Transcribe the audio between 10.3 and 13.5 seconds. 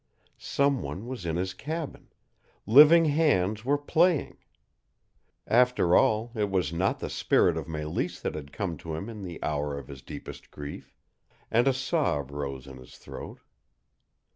grief, and a sob rose in his throat.